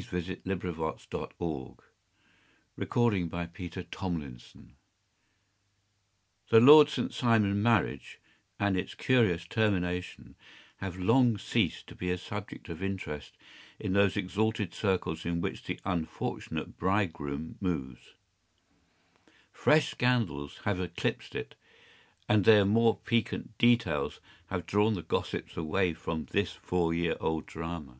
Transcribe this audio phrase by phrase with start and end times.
[0.00, 1.78] Adventure X THE ADVENTURE OF THE NOBLE
[3.30, 4.74] BACHELOR
[6.48, 7.12] THE Lord St.
[7.12, 8.18] Simon marriage,
[8.58, 10.36] and its curious termination,
[10.78, 13.36] have long ceased to be a subject of interest
[13.78, 18.14] in those exalted circles in which the unfortunate bridegroom moves.
[19.52, 21.56] Fresh scandals have eclipsed it,
[22.26, 27.44] and their more piquant details have drawn the gossips away from this four year old
[27.44, 27.98] drama.